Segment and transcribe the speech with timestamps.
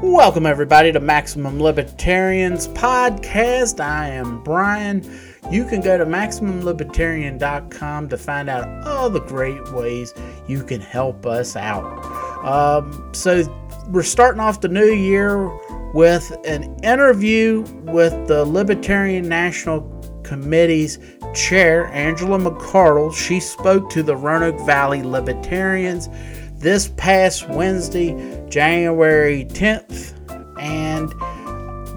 [0.00, 3.80] Welcome, everybody, to Maximum Libertarians Podcast.
[3.80, 5.02] I am Brian.
[5.50, 10.14] You can go to MaximumLibertarian.com to find out all the great ways
[10.46, 11.82] you can help us out.
[12.44, 13.42] Um, so,
[13.88, 15.48] we're starting off the new year
[15.92, 19.80] with an interview with the Libertarian National
[20.22, 21.00] Committee's
[21.34, 23.12] chair, Angela McCardle.
[23.12, 26.08] She spoke to the Roanoke Valley Libertarians
[26.58, 28.10] this past Wednesday,
[28.50, 30.14] January 10th,
[30.60, 31.12] and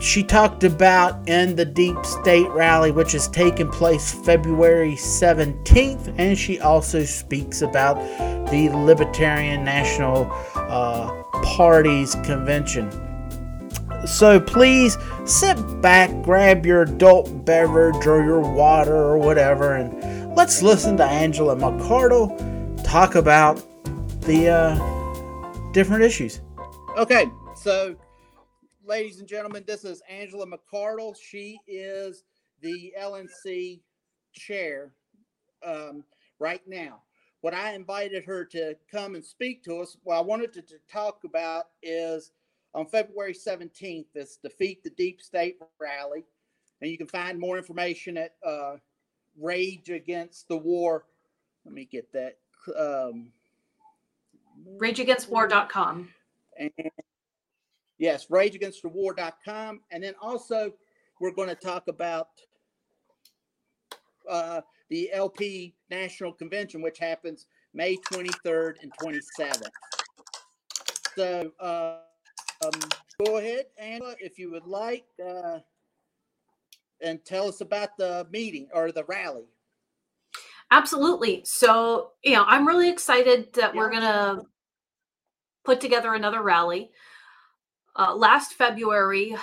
[0.01, 6.37] she talked about in the Deep State rally, which is taking place February 17th, and
[6.37, 7.95] she also speaks about
[8.49, 12.89] the Libertarian National uh, Party's convention.
[14.07, 20.63] So please sit back, grab your adult beverage or your water or whatever, and let's
[20.63, 22.36] listen to Angela McCardle
[22.83, 23.63] talk about
[24.21, 25.00] the uh,
[25.72, 26.41] different issues.
[26.97, 27.95] Okay, so
[28.86, 31.16] ladies and gentlemen, this is Angela McArdle.
[31.19, 32.23] She is
[32.61, 33.80] the LNC
[34.33, 34.92] chair
[35.66, 36.03] um,
[36.39, 37.02] right now.
[37.42, 40.75] What I invited her to come and speak to us, what I wanted to, to
[40.92, 42.31] talk about is
[42.73, 46.23] on February 17th, this Defeat the Deep State rally.
[46.81, 48.75] And you can find more information at uh,
[49.39, 51.05] Rage Against the War.
[51.66, 52.38] Let me get that.
[52.77, 53.31] Um,
[54.78, 56.09] RageAgainstWar.com.
[56.59, 56.72] And
[57.98, 59.81] yes, rageagainstthewar.com.
[59.92, 60.73] And then also,
[61.20, 62.30] we're going to talk about
[64.30, 69.70] uh, the LP National Convention, which happens May 23rd and 27th.
[71.16, 71.98] So, uh,
[72.64, 72.80] um,
[73.26, 75.59] go ahead, Angela, if you would like, uh,
[77.02, 79.45] and tell us about the meeting or the rally.
[80.72, 81.42] Absolutely.
[81.44, 84.44] So, you know, I'm really excited that we're going to
[85.64, 86.92] put together another rally.
[87.98, 89.36] Uh, last February,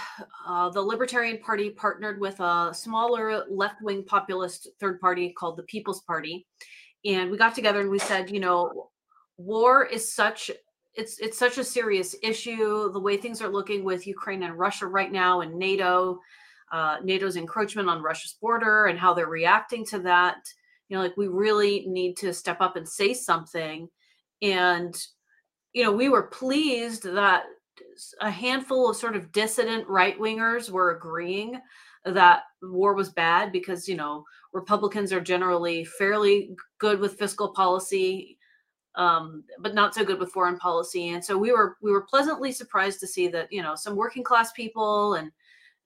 [0.47, 5.63] uh, the Libertarian Party partnered with a smaller left wing populist third party called the
[5.65, 6.47] People's Party.
[7.05, 8.91] And we got together and we said, you know,
[9.39, 10.51] war is such
[10.95, 14.87] it's it's such a serious issue the way things are looking with ukraine and russia
[14.87, 16.19] right now and nato
[16.73, 20.39] uh, nato's encroachment on russia's border and how they're reacting to that
[20.89, 23.89] you know like we really need to step up and say something
[24.43, 25.07] and
[25.73, 27.45] you know we were pleased that
[28.21, 31.61] a handful of sort of dissident right wingers were agreeing
[32.05, 38.39] that war was bad because you know republicans are generally fairly good with fiscal policy
[38.99, 41.11] um, but not so good with foreign policy.
[41.11, 44.25] And so we were we were pleasantly surprised to see that you know some working
[44.25, 45.31] class people and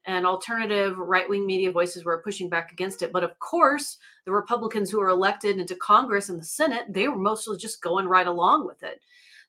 [0.06, 3.12] and alternative right wing media voices were pushing back against it.
[3.12, 7.18] But of course, the Republicans who were elected into Congress and the Senate, they were
[7.18, 9.00] mostly just going right along with it.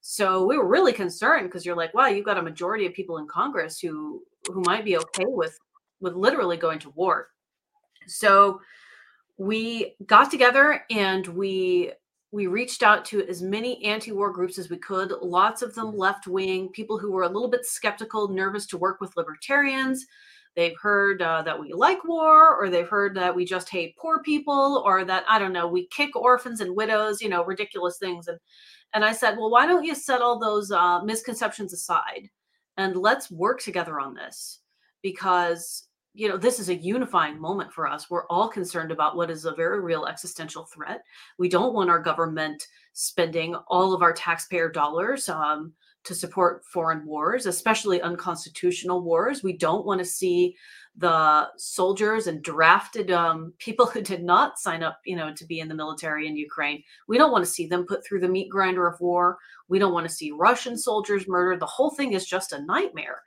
[0.06, 3.20] So we were really concerned because you're like, wow, you've got a majority of people
[3.20, 5.58] in Congress who who might be okay with
[6.02, 7.30] with literally going to war.
[8.08, 8.60] So
[9.38, 11.94] we got together and we
[12.34, 16.28] we reached out to as many anti-war groups as we could lots of them left
[16.28, 20.06] wing people who were a little bit skeptical nervous to work with libertarians
[20.56, 24.22] they've heard uh, that we like war or they've heard that we just hate poor
[24.22, 28.28] people or that i don't know we kick orphans and widows you know ridiculous things
[28.28, 28.40] and
[28.94, 32.30] and i said well why don't you set all those uh, misconceptions aside
[32.78, 34.60] and let's work together on this
[35.02, 38.10] because you know, this is a unifying moment for us.
[38.10, 41.04] We're all concerned about what is a very real existential threat.
[41.40, 45.74] We don't want our government spending all of our taxpayer dollars um,
[46.04, 49.42] to support foreign wars, especially unconstitutional wars.
[49.42, 50.56] We don't want to see
[50.98, 55.60] the soldiers and drafted um, people who did not sign up, you know, to be
[55.60, 56.84] in the military in Ukraine.
[57.08, 59.38] We don't want to see them put through the meat grinder of war.
[59.68, 61.60] We don't want to see Russian soldiers murdered.
[61.60, 63.22] The whole thing is just a nightmare.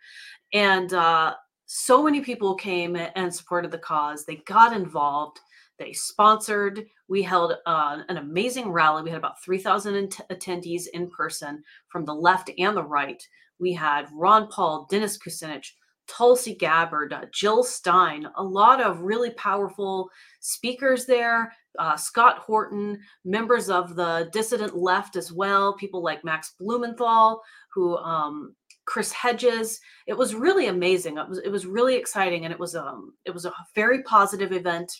[0.52, 1.34] And uh,
[1.66, 4.24] so many people came and supported the cause.
[4.24, 5.38] They got involved.
[5.78, 6.86] They sponsored.
[7.08, 9.02] We held uh, an amazing rally.
[9.02, 13.22] We had about 3,000 attendees in person from the left and the right.
[13.58, 15.72] We had Ron Paul, Dennis Kucinich,
[16.06, 20.10] Tulsi Gabbard, uh, Jill Stein, a lot of really powerful
[20.40, 21.52] speakers there.
[21.78, 27.42] Uh, Scott Horton, members of the dissident left as well, people like Max Blumenthal,
[27.72, 28.54] who um,
[28.86, 29.80] Chris Hedges.
[30.06, 31.18] It was really amazing.
[31.18, 34.52] It was it was really exciting, and it was um it was a very positive
[34.52, 34.92] event.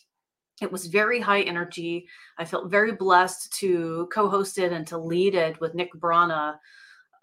[0.61, 2.07] It was very high energy.
[2.39, 6.57] I felt very blessed to co-host it and to lead it with Nick Brana,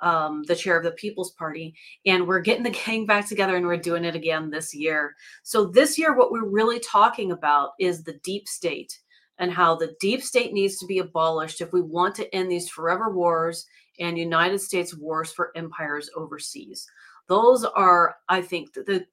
[0.01, 1.75] um, the chair of the People's Party.
[2.05, 5.15] And we're getting the gang back together and we're doing it again this year.
[5.43, 8.99] So this year, what we're really talking about is the deep state
[9.39, 12.69] and how the deep state needs to be abolished if we want to end these
[12.69, 13.65] forever wars
[13.99, 16.87] and United States wars for empires overseas.
[17.27, 19.05] Those are, I think, the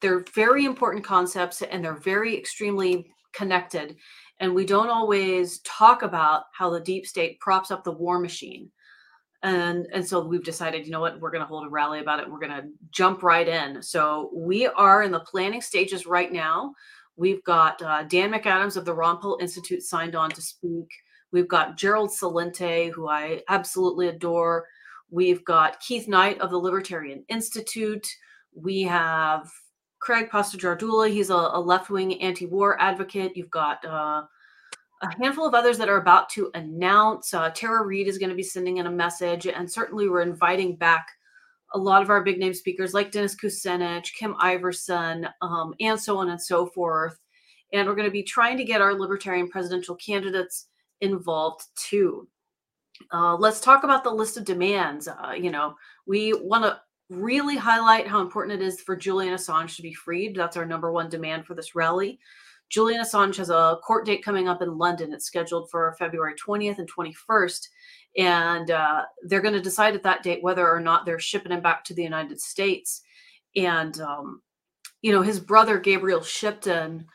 [0.00, 3.96] they're very important concepts and they're very extremely connected.
[4.38, 8.70] And we don't always talk about how the deep state props up the war machine.
[9.44, 12.18] And, and so we've decided, you know what, we're going to hold a rally about
[12.18, 12.28] it.
[12.28, 13.82] We're going to jump right in.
[13.82, 16.72] So we are in the planning stages right now.
[17.16, 20.88] We've got uh, Dan McAdams of the Ron Paul Institute signed on to speak.
[21.30, 24.64] We've got Gerald Celente, who I absolutely adore.
[25.10, 28.06] We've got Keith Knight of the Libertarian Institute.
[28.54, 29.50] We have
[30.00, 31.10] Craig Pastojardula.
[31.10, 33.36] He's a, a left wing anti war advocate.
[33.36, 34.22] You've got uh,
[35.04, 37.34] a handful of others that are about to announce.
[37.34, 39.46] Uh, Tara Reade is going to be sending in a message.
[39.46, 41.06] And certainly we're inviting back
[41.74, 46.16] a lot of our big name speakers like Dennis Kucinich, Kim Iversen, um, and so
[46.18, 47.18] on and so forth.
[47.72, 50.68] And we're going to be trying to get our libertarian presidential candidates
[51.00, 52.28] involved too.
[53.12, 55.08] Uh, let's talk about the list of demands.
[55.08, 55.74] Uh, you know,
[56.06, 56.80] we want to
[57.10, 60.36] really highlight how important it is for Julian Assange to be freed.
[60.36, 62.20] That's our number one demand for this rally.
[62.74, 65.12] Julian Assange has a court date coming up in London.
[65.12, 67.68] It's scheduled for February 20th and 21st.
[68.18, 71.60] And uh, they're going to decide at that date whether or not they're shipping him
[71.60, 73.02] back to the United States.
[73.54, 74.42] And, um,
[75.02, 77.06] you know, his brother, Gabriel Shipton,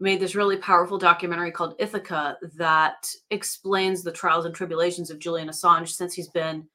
[0.00, 5.48] made this really powerful documentary called Ithaca that explains the trials and tribulations of Julian
[5.48, 6.66] Assange since he's been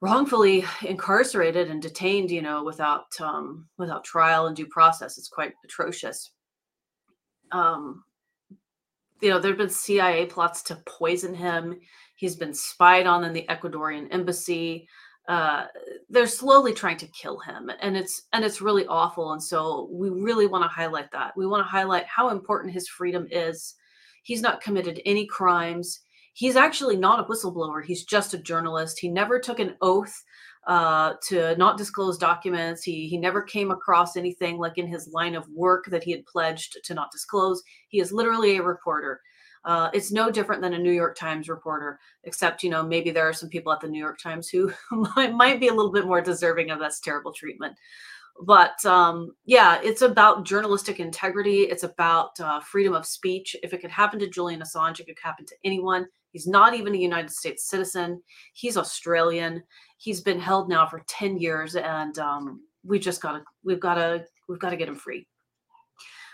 [0.00, 5.18] wrongfully incarcerated and detained, you know, without um, without trial and due process.
[5.18, 6.30] It's quite atrocious.
[7.52, 8.04] Um,
[9.20, 11.78] you know, there have been CIA plots to poison him.
[12.16, 14.88] He's been spied on in the Ecuadorian embassy.
[15.28, 15.66] Uh,
[16.08, 19.32] they're slowly trying to kill him, and it's and it's really awful.
[19.32, 21.36] And so we really want to highlight that.
[21.36, 23.74] We want to highlight how important his freedom is.
[24.22, 26.00] He's not committed any crimes
[26.40, 27.84] he's actually not a whistleblower.
[27.84, 28.98] He's just a journalist.
[28.98, 30.24] He never took an oath
[30.66, 32.82] uh, to not disclose documents.
[32.82, 36.26] He he never came across anything like in his line of work that he had
[36.26, 37.62] pledged to not disclose.
[37.88, 39.20] He is literally a reporter.
[39.64, 43.28] Uh, it's no different than a New York Times reporter, except you know maybe there
[43.28, 44.72] are some people at the New York Times who
[45.16, 47.74] might, be a little bit more deserving of this terrible treatment.
[48.42, 51.62] But um, yeah, it's about journalistic integrity.
[51.62, 53.54] It's about uh, freedom of speech.
[53.62, 56.06] If it could happen to Julian Assange, it could happen to anyone.
[56.32, 58.22] He's not even a United States citizen.
[58.52, 59.62] He's Australian.
[59.98, 63.94] He's been held now for 10 years and um, we just got to we've got
[63.94, 65.26] to we've got to get him free.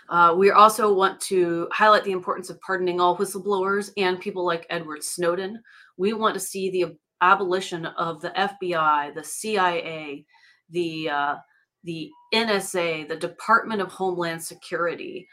[0.09, 4.65] Uh, we also want to highlight the importance of pardoning all whistleblowers and people like
[4.69, 5.61] Edward Snowden.
[5.97, 10.25] We want to see the abolition of the FBI, the CIA,
[10.69, 11.35] the uh,
[11.83, 15.27] the NSA, the Department of Homeland Security,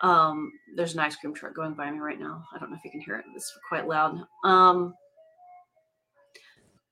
[0.00, 2.44] um, there's an ice cream truck going by me right now.
[2.54, 3.24] I don't know if you can hear it.
[3.34, 4.20] It's quite loud.
[4.44, 4.94] Um,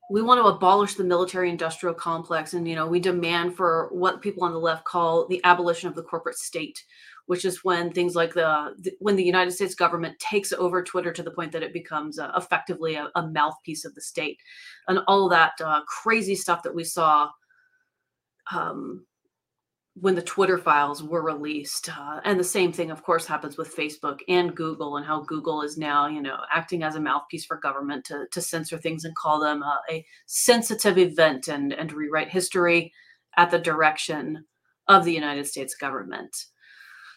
[0.08, 4.22] we want to abolish the military industrial complex and you know we demand for what
[4.22, 6.84] people on the left call the abolition of the corporate state
[7.26, 11.12] which is when things like the, the when the united states government takes over twitter
[11.12, 14.38] to the point that it becomes uh, effectively a, a, mouthpiece of the state
[14.88, 17.28] and all that uh, crazy stuff that we saw
[18.52, 19.04] um,
[19.98, 21.88] when the Twitter files were released.
[21.88, 25.62] Uh, and the same thing, of course, happens with Facebook and Google, and how Google
[25.62, 29.16] is now, you know, acting as a mouthpiece for government to, to censor things and
[29.16, 32.92] call them uh, a sensitive event and, and rewrite history
[33.38, 34.44] at the direction
[34.86, 36.44] of the United States government.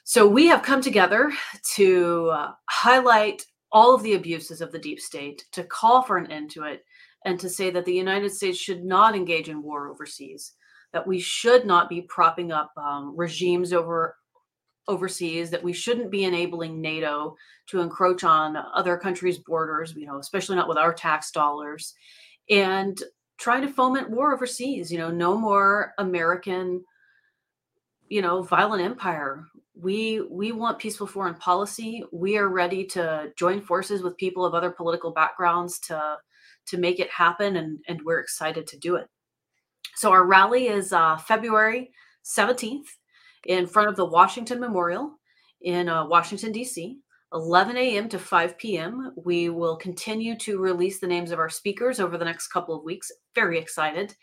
[0.06, 1.34] So we have come together
[1.76, 3.44] to uh, highlight
[3.74, 6.86] all of the abuses of the deep state, to call for an end to it,
[7.26, 10.54] and to say that the United States should not engage in war overseas
[10.94, 14.16] that we should not be propping up um, regimes over
[14.88, 17.36] overseas that we shouldn't be enabling nato
[17.68, 21.94] to encroach on other countries borders you know especially not with our tax dollars
[22.50, 23.04] and
[23.38, 26.84] trying to foment war overseas you know no more american
[28.10, 29.46] you know violent empire.
[29.76, 32.04] We we want peaceful foreign policy.
[32.12, 36.18] We are ready to join forces with people of other political backgrounds to
[36.66, 39.08] to make it happen and and we're excited to do it
[39.96, 41.92] so our rally is uh, February
[42.24, 42.86] 17th
[43.46, 45.20] in front of the Washington Memorial
[45.62, 47.00] in uh, Washington, D.C.
[47.34, 48.10] 11 a.m.
[48.10, 49.14] to 5 p.m.
[49.24, 52.84] We will continue to release the names of our speakers over the next couple of
[52.84, 53.12] weeks.
[53.36, 54.16] Very excited.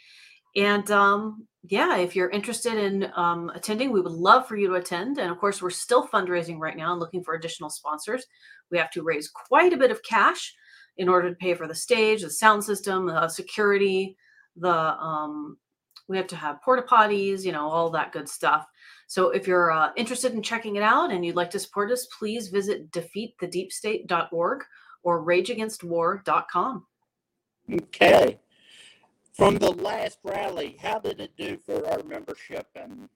[0.57, 4.75] And um, yeah, if you're interested in um, attending, we would love for you to
[4.75, 5.19] attend.
[5.19, 8.25] And of course, we're still fundraising right now and looking for additional sponsors.
[8.71, 10.55] We have to raise quite a bit of cash
[10.97, 14.17] in order to pay for the stage, the sound system, the security,
[14.57, 15.59] the um,
[16.09, 18.67] we have to have porta potties, you know, all that good stuff.
[19.09, 22.07] So if you're uh, interested in checking it out and you'd like to support us,
[22.19, 24.65] please visit defeatthedeepstate.org
[25.03, 26.87] or rageagainstwar.com.
[27.73, 28.39] Okay.
[29.33, 33.09] from the last rally, how did it do for our membership and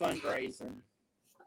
[0.00, 0.76] fundraising?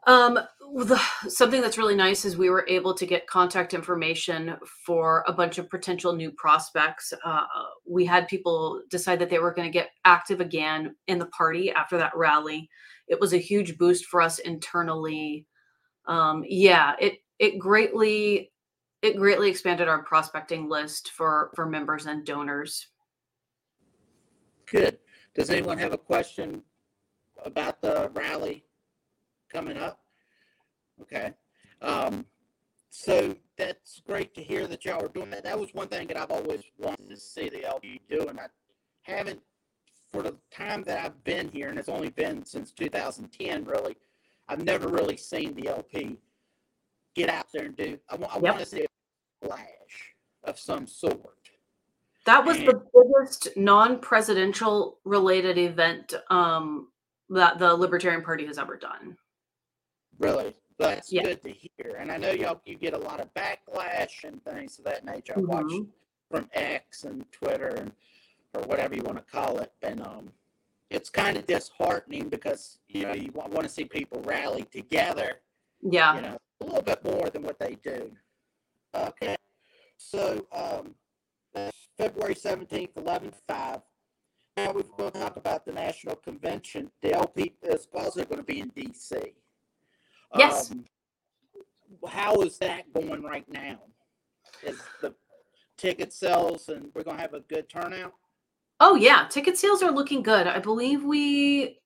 [0.06, 0.38] Um,
[0.74, 5.32] the, something that's really nice is we were able to get contact information for a
[5.32, 7.12] bunch of potential new prospects.
[7.24, 7.44] Uh,
[7.86, 11.70] we had people decide that they were going to get active again in the party
[11.70, 12.68] after that rally.
[13.06, 15.46] It was a huge boost for us internally.
[16.06, 18.50] Um, yeah, it it greatly
[19.02, 22.88] it greatly expanded our prospecting list for for members and donors.
[24.66, 24.98] Good.
[25.34, 26.62] Does anyone have a question
[27.44, 28.64] about the rally
[29.52, 30.00] coming up?
[31.00, 31.32] Okay.
[31.80, 32.24] Um,
[32.90, 35.44] so that's great to hear that y'all are doing that.
[35.44, 38.46] That was one thing that I've always wanted to see the LP do, and I
[39.02, 39.40] haven't
[40.12, 43.96] for the time that I've been here, and it's only been since 2010, really.
[44.48, 46.18] I've never really seen the LP
[47.14, 47.98] get out there and do.
[48.10, 48.42] I, I yep.
[48.42, 51.38] want to see a flash of some sort.
[52.26, 56.88] That was the biggest non-presidential related event um,
[57.30, 59.16] that the Libertarian Party has ever done.
[60.18, 61.22] Really, that's yeah.
[61.22, 61.96] good to hear.
[61.98, 65.34] And I know y'all you get a lot of backlash and things of that nature.
[65.36, 65.50] I mm-hmm.
[65.50, 65.86] watch
[66.30, 67.92] from X and Twitter and
[68.54, 70.30] or whatever you want to call it, and um,
[70.90, 75.40] it's kind of disheartening because you know you want, want to see people rally together.
[75.80, 78.10] Yeah, you know, a little bit more than what they do.
[78.94, 79.36] Okay,
[79.96, 80.94] so um,
[81.96, 83.80] February 17th, 11 5.
[84.56, 86.90] Now we're going to talk about the National Convention.
[87.00, 89.16] The LP is also going to be in D.C.
[90.36, 90.70] Yes.
[90.70, 90.84] Um,
[92.08, 93.78] how is that going right now?
[94.62, 95.14] Is the
[95.76, 98.14] ticket sales and we're going to have a good turnout?
[98.80, 99.26] Oh, yeah.
[99.28, 100.46] Ticket sales are looking good.
[100.46, 101.78] I believe we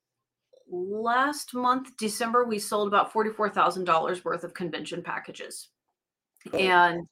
[0.69, 5.69] last month, December, we sold about $44,000 worth of convention packages.
[6.51, 6.61] Cool.
[6.61, 7.07] And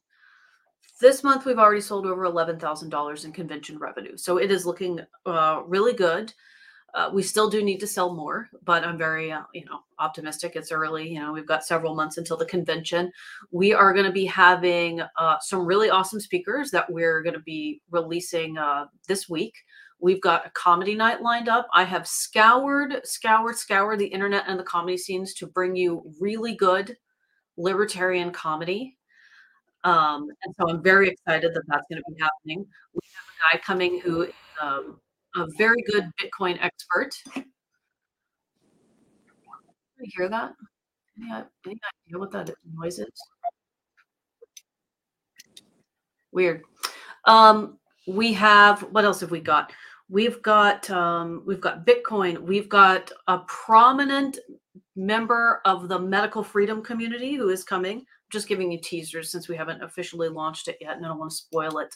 [1.01, 4.17] this month we've already sold over $11,000 in convention revenue.
[4.17, 6.33] So it is looking uh, really good.
[6.95, 10.53] Uh, we still do need to sell more, but I'm very, uh, you know, optimistic.
[10.55, 11.09] It's early.
[11.09, 13.11] You know, we've got several months until the convention.
[13.51, 17.41] We are going to be having uh, some really awesome speakers that we're going to
[17.41, 19.55] be releasing uh, this week.
[19.99, 21.67] We've got a comedy night lined up.
[21.75, 26.55] I have scoured, scoured, scoured the internet and the comedy scenes to bring you really
[26.55, 26.97] good
[27.57, 28.97] libertarian comedy.
[29.83, 32.67] Um, and so I'm very excited that that's going to be happening.
[32.95, 34.29] We have a guy coming who
[34.61, 35.01] um,
[35.35, 37.11] a very good Bitcoin expert.
[37.37, 37.45] You
[40.17, 40.53] hear that?
[41.19, 41.31] Any,
[41.67, 43.09] any idea what that noise is?
[46.33, 46.63] Weird.
[47.27, 49.73] Um, we have what else have we got?
[50.09, 52.41] We've got um, we've got Bitcoin.
[52.41, 54.39] We've got a prominent
[54.97, 59.57] member of the medical freedom community who is coming just giving you teasers since we
[59.57, 61.95] haven't officially launched it yet and I don't want to spoil it.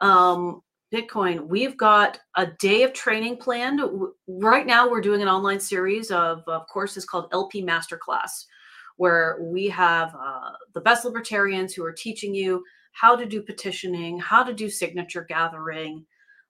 [0.00, 3.80] Um, Bitcoin, we've got a day of training planned.
[4.26, 8.46] Right now, we're doing an online series of, of courses called LP Masterclass,
[8.96, 14.18] where we have uh, the best libertarians who are teaching you how to do petitioning,
[14.18, 16.06] how to do signature gathering,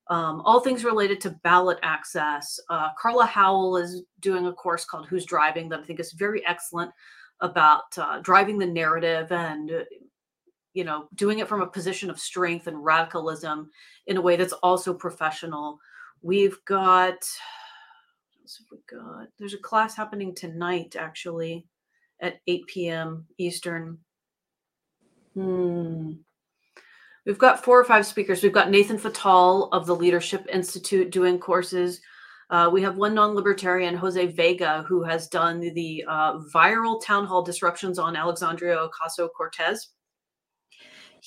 [0.09, 2.61] um, all things related to ballot access.
[2.71, 6.47] Uh, Carla Howell is doing a course called Who's Driving that I think is very
[6.47, 6.93] excellent
[7.41, 9.71] about uh, driving the narrative and
[10.79, 13.69] you know doing it from a position of strength and radicalism
[14.07, 15.77] in a way that's also professional
[16.23, 17.19] we've got
[18.71, 21.67] we got there's a class happening tonight actually
[22.21, 23.99] at 8 p.m eastern
[25.35, 26.13] hmm
[27.27, 28.43] We've got four or five speakers.
[28.43, 32.01] We've got Nathan Fatal of the Leadership Institute doing courses.
[32.49, 37.43] Uh, we have one non-libertarian, Jose Vega, who has done the uh, viral town hall
[37.43, 39.91] disruptions on Alexandria Ocasio-Cortez.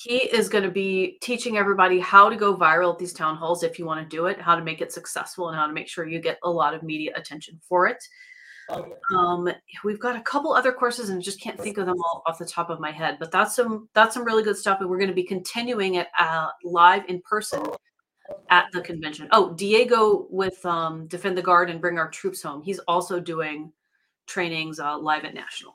[0.04, 3.62] He is going to be teaching everybody how to go viral at these town halls
[3.62, 5.88] if you want to do it, how to make it successful, and how to make
[5.88, 8.04] sure you get a lot of media attention for it.
[9.14, 9.50] Um,
[9.84, 12.46] we've got a couple other courses, and just can't think of them all off the
[12.46, 13.18] top of my head.
[13.20, 16.08] But that's some that's some really good stuff, and we're going to be continuing it
[16.18, 17.64] uh, live in person
[18.50, 19.28] at the convention.
[19.32, 22.62] Oh, Diego with um, Defend the Guard and Bring Our Troops Home.
[22.62, 23.72] He's also doing
[24.26, 25.74] trainings uh, live at National.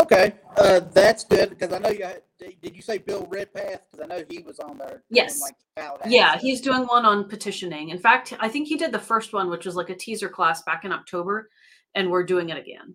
[0.00, 2.04] Okay, uh, that's good because I know you.
[2.04, 3.82] Had, did you say Bill Redpath?
[3.90, 5.02] Because I know he was on there.
[5.10, 5.40] Yes.
[5.40, 5.54] Like
[6.06, 7.90] yeah, he's doing one on petitioning.
[7.90, 10.62] In fact, I think he did the first one, which was like a teaser class
[10.62, 11.50] back in October,
[11.94, 12.94] and we're doing it again.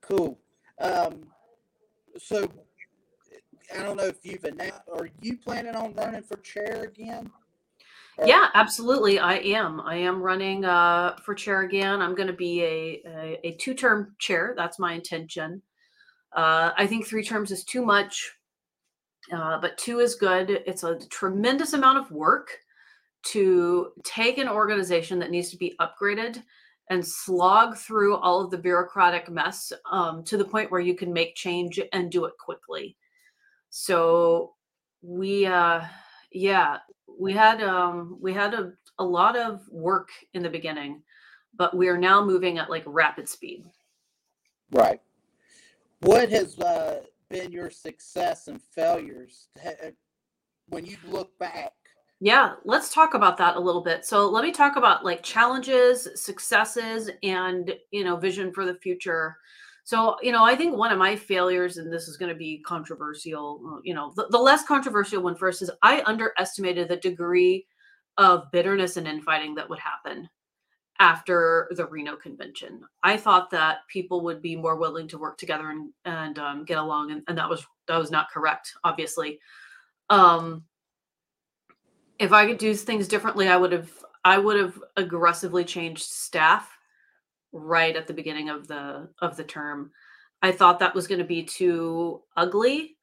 [0.00, 0.38] Cool.
[0.80, 1.26] Um,
[2.18, 2.48] so
[3.76, 4.82] I don't know if you've announced.
[4.92, 7.30] Are you planning on running for chair again?
[8.24, 9.18] Yeah, absolutely.
[9.18, 9.80] I am.
[9.80, 12.00] I am running uh, for chair again.
[12.00, 14.54] I'm going to be a, a, a two term chair.
[14.56, 15.62] That's my intention.
[16.34, 18.32] Uh, I think three terms is too much,
[19.32, 20.50] uh, but two is good.
[20.50, 22.50] It's a tremendous amount of work
[23.26, 26.42] to take an organization that needs to be upgraded
[26.90, 31.12] and slog through all of the bureaucratic mess um, to the point where you can
[31.12, 32.96] make change and do it quickly.
[33.70, 34.54] So
[35.02, 35.82] we, uh,
[36.30, 36.78] yeah,
[37.18, 41.02] we had um, we had a, a lot of work in the beginning,
[41.56, 43.64] but we are now moving at like rapid speed.
[44.70, 45.00] Right.
[46.00, 49.48] What has uh, been your success and failures
[50.68, 51.72] when you look back
[52.24, 54.06] yeah, let's talk about that a little bit.
[54.06, 59.36] So let me talk about like challenges, successes, and you know, vision for the future.
[59.84, 62.58] So, you know, I think one of my failures, and this is going to be
[62.58, 67.66] controversial, uh, you know, the, the less controversial one first is I underestimated the degree
[68.16, 70.28] of bitterness and infighting that would happen
[71.00, 72.80] after the Reno convention.
[73.02, 76.78] I thought that people would be more willing to work together and and um, get
[76.78, 79.38] along, and, and that was that was not correct, obviously.
[80.08, 80.64] Um,
[82.18, 83.90] if I could do things differently, I would have
[84.24, 86.73] I would have aggressively changed staff
[87.54, 89.90] right at the beginning of the of the term.
[90.42, 92.96] I thought that was going to be too ugly.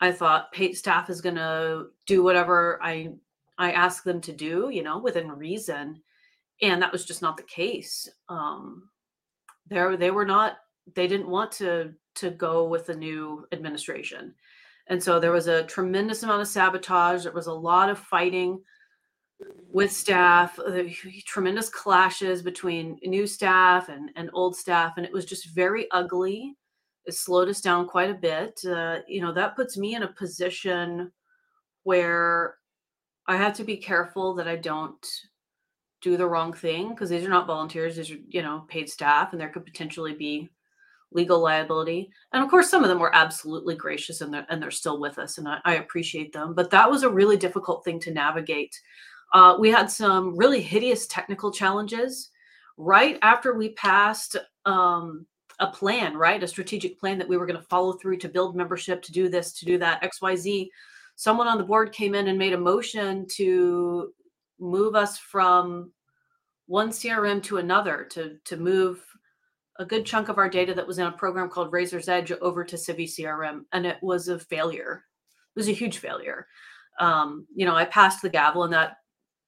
[0.00, 3.14] I thought paid staff is going to do whatever I
[3.58, 6.02] I ask them to do, you know, within reason,
[6.62, 8.08] and that was just not the case.
[8.28, 8.88] Um,
[9.66, 10.58] there they were not
[10.94, 14.34] they didn't want to to go with the new administration
[14.88, 17.24] and so there was a tremendous amount of sabotage.
[17.24, 18.60] There was a lot of fighting
[19.70, 20.84] with staff, uh,
[21.26, 24.94] tremendous clashes between new staff and, and old staff.
[24.96, 26.54] And it was just very ugly.
[27.04, 28.58] It slowed us down quite a bit.
[28.64, 31.12] Uh, you know, that puts me in a position
[31.82, 32.56] where
[33.26, 35.06] I have to be careful that I don't
[36.00, 39.32] do the wrong thing because these are not volunteers, these are, you know, paid staff,
[39.32, 40.48] and there could potentially be
[41.12, 42.10] legal liability.
[42.32, 45.18] And of course, some of them were absolutely gracious and they're, and they're still with
[45.18, 46.54] us, and I, I appreciate them.
[46.54, 48.78] But that was a really difficult thing to navigate.
[49.32, 52.30] Uh, we had some really hideous technical challenges
[52.76, 55.26] right after we passed um,
[55.60, 56.42] a plan, right?
[56.42, 59.28] A strategic plan that we were going to follow through to build membership, to do
[59.28, 60.68] this, to do that, XYZ.
[61.16, 64.12] Someone on the board came in and made a motion to
[64.60, 65.92] move us from
[66.66, 69.02] one CRM to another, to to move
[69.78, 72.64] a good chunk of our data that was in a program called Razor's Edge over
[72.64, 75.04] to Civi CRM, and it was a failure.
[75.54, 76.46] It was a huge failure.
[76.98, 78.96] Um, you know, I passed the gavel and that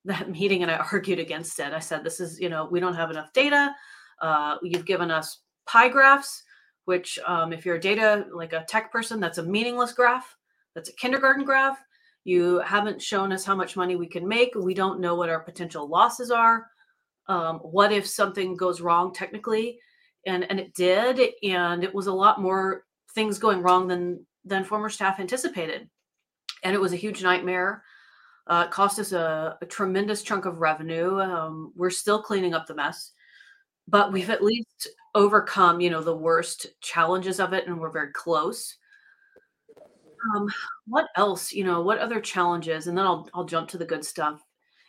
[0.08, 1.72] that meeting, and I argued against it.
[1.72, 3.74] I said, "This is, you know, we don't have enough data.
[4.20, 6.42] Uh, you've given us pie graphs,
[6.86, 10.36] which, um, if you're a data like a tech person, that's a meaningless graph.
[10.74, 11.78] That's a kindergarten graph.
[12.24, 14.54] You haven't shown us how much money we can make.
[14.54, 16.66] We don't know what our potential losses are.
[17.28, 19.78] Um, what if something goes wrong technically?
[20.26, 24.64] and and it did and it was a lot more things going wrong than than
[24.64, 25.88] former staff anticipated
[26.64, 27.82] and it was a huge nightmare
[28.48, 31.20] uh, it cost us a, a, tremendous chunk of revenue.
[31.20, 33.12] Um, we're still cleaning up the mess
[33.88, 38.12] but we've at least overcome you know the worst challenges of it and we're very
[38.12, 38.76] close.
[40.34, 40.48] Um,
[40.86, 41.52] what else?
[41.52, 42.86] You know what other challenges?
[42.86, 44.44] And then I'll, I'll jump to the good stuff.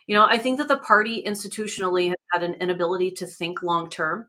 [0.06, 3.88] You know i think that the party institutionally has had an inability to think long
[3.88, 4.26] term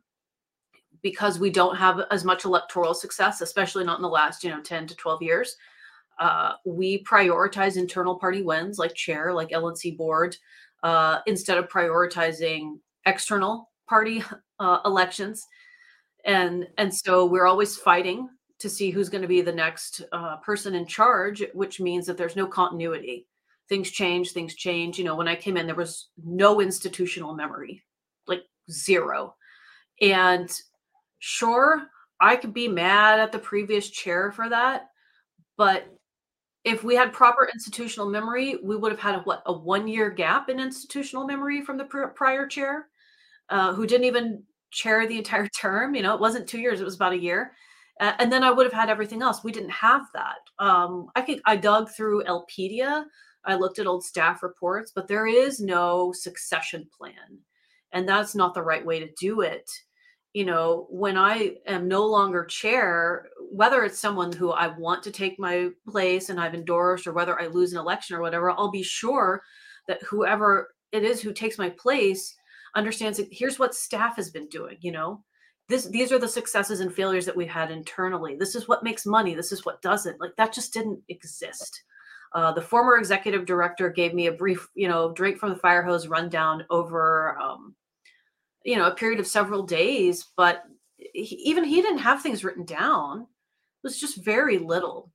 [1.01, 4.61] because we don't have as much electoral success, especially not in the last, you know,
[4.61, 5.55] 10 to 12 years.
[6.21, 10.37] Uh, we prioritize internal party wins like chair, like LNC board,
[10.83, 14.23] uh, instead of prioritizing external party
[14.59, 15.47] uh, elections.
[16.23, 18.29] And, and so we're always fighting
[18.59, 22.17] to see who's going to be the next uh, person in charge, which means that
[22.17, 23.25] there's no continuity.
[23.67, 24.99] Things change, things change.
[24.99, 27.81] You know, when I came in, there was no institutional memory,
[28.27, 29.33] like zero.
[29.99, 30.51] And
[31.17, 31.81] sure,
[32.19, 34.89] I could be mad at the previous chair for that,
[35.57, 35.87] but
[36.63, 40.09] if we had proper institutional memory, we would have had a, what a one year
[40.09, 42.87] gap in institutional memory from the pr- prior chair,
[43.49, 45.95] uh, who didn't even chair the entire term.
[45.95, 47.53] You know, it wasn't two years; it was about a year.
[47.99, 49.43] Uh, and then I would have had everything else.
[49.43, 50.37] We didn't have that.
[50.59, 53.05] Um, I think I dug through LPedia.
[53.45, 57.39] I looked at old staff reports, but there is no succession plan,
[57.91, 59.69] and that's not the right way to do it
[60.33, 65.11] you know, when I am no longer chair, whether it's someone who I want to
[65.11, 68.71] take my place and I've endorsed, or whether I lose an election or whatever, I'll
[68.71, 69.41] be sure
[69.87, 72.35] that whoever it is who takes my place
[72.75, 75.23] understands that here's what staff has been doing, you know.
[75.67, 78.35] This, these are the successes and failures that we've had internally.
[78.35, 79.35] This is what makes money.
[79.35, 80.19] This is what doesn't.
[80.19, 81.83] Like that just didn't exist.
[82.33, 85.83] Uh, the former executive director gave me a brief, you know, drink from the fire
[85.83, 87.75] hose rundown over um,
[88.63, 90.63] you know a period of several days but
[90.97, 95.11] he, even he didn't have things written down it was just very little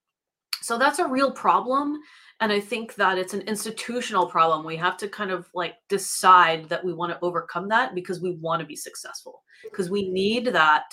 [0.62, 2.00] so that's a real problem
[2.40, 4.66] And I think that it's an institutional problem.
[4.66, 8.32] We have to kind of like decide that we want to overcome that because we
[8.32, 10.84] want to be successful, because we need that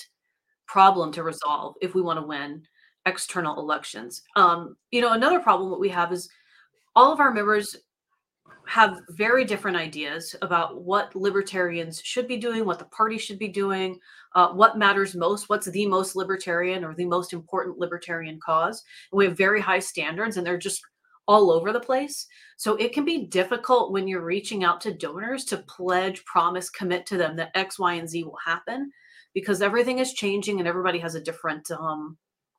[0.68, 2.64] problem to resolve if we want to win
[3.06, 4.22] external elections.
[4.38, 6.30] Um, you know, another problem that we have is
[6.96, 7.76] all of our members
[8.68, 13.48] have very different ideas about what libertarians should be doing, what the party should be
[13.48, 14.00] doing,
[14.36, 18.84] uh, what matters most, what's the most libertarian or the most important libertarian cause.
[19.12, 20.82] And we have very high standards and they're just
[21.28, 22.28] all over the place.
[22.58, 27.06] So it can be difficult when you're reaching out to donors to pledge, promise, commit
[27.08, 28.92] to them that X, Y, and Z will happen
[29.34, 32.18] because everything is changing and everybody has a different um,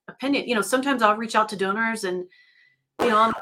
[0.09, 0.49] opinion.
[0.49, 2.25] You know, sometimes I'll reach out to donors and
[3.01, 3.33] you know,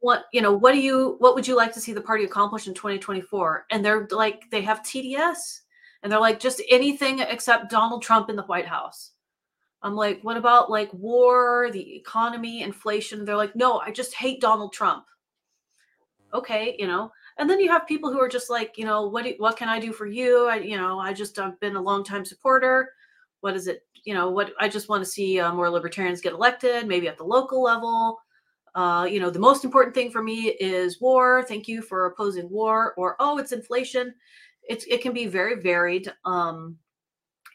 [0.00, 2.66] what you know, what do you what would you like to see the party accomplish
[2.66, 3.66] in 2024?
[3.70, 5.60] And they're like, they have TDS,
[6.02, 9.12] and they're like, just anything except Donald Trump in the White House.
[9.82, 13.24] I'm like, what about like war, the economy, inflation?
[13.24, 15.04] They're like, no, I just hate Donald Trump.
[16.34, 17.10] Okay, you know.
[17.38, 19.68] And then you have people who are just like, you know, what do, what can
[19.68, 20.48] I do for you?
[20.48, 22.92] I, you know, I just I've been a long time supporter.
[23.40, 23.86] What is it?
[24.04, 27.16] You know, what I just want to see uh, more libertarians get elected, maybe at
[27.16, 28.18] the local level
[28.78, 31.42] uh, you know, the most important thing for me is war.
[31.42, 32.94] Thank you for opposing war.
[32.96, 34.14] Or, oh, it's inflation.
[34.68, 36.12] It's, it can be very varied.
[36.24, 36.78] Um,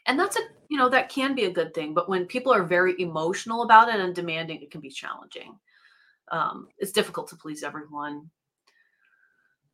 [0.04, 1.94] and that's a, you know, that can be a good thing.
[1.94, 5.58] But when people are very emotional about it and demanding, it can be challenging.
[6.30, 8.28] Um, it's difficult to please everyone.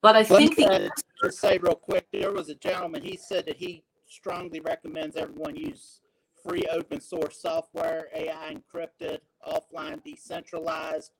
[0.02, 0.88] But I think the
[1.24, 3.02] to say real quick, there was a gentleman.
[3.02, 6.00] He said that he strongly recommends everyone use
[6.44, 11.10] free open source software, AI encrypted, offline, decentralized,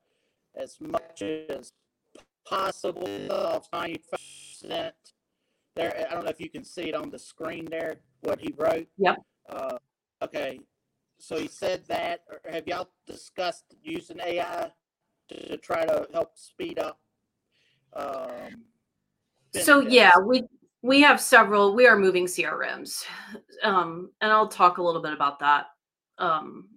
[0.57, 1.73] as much as
[2.45, 4.93] possible of 95%.
[5.77, 8.53] There, I don't know if you can see it on the screen there, what he
[8.59, 8.89] wrote.
[8.99, 9.17] Yep.
[9.49, 9.79] Uh,
[10.23, 10.61] okay.
[11.19, 12.21] So he said that.
[12.51, 14.71] Have y'all discussed using AI
[15.29, 16.99] to, try to help speed up?
[17.93, 18.65] Um,
[19.55, 20.45] so yeah, we
[20.83, 21.75] we have several.
[21.75, 23.05] We are moving CRMs,
[23.63, 25.67] um, and I'll talk a little bit about that.
[26.19, 26.69] Um,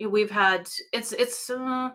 [0.00, 1.90] we've had it's it's uh,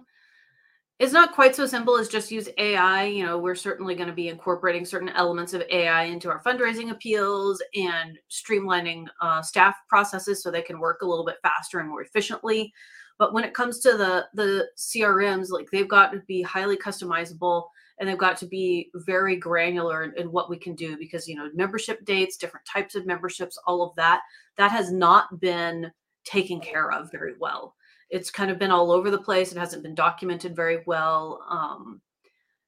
[1.00, 3.06] it's not quite so simple as just use AI.
[3.06, 6.92] You know, we're certainly going to be incorporating certain elements of AI into our fundraising
[6.92, 11.88] appeals and streamlining uh, staff processes so they can work a little bit faster and
[11.88, 12.74] more efficiently.
[13.18, 17.68] But when it comes to the the CRMs, like they've got to be highly customizable
[17.98, 21.36] and they've got to be very granular in, in what we can do because you
[21.36, 24.22] know membership dates, different types of memberships, all of that
[24.58, 25.92] that has not been
[26.26, 27.76] taken care of very well
[28.10, 29.52] it's kind of been all over the place.
[29.52, 31.46] It hasn't been documented very well.
[31.50, 32.02] Um,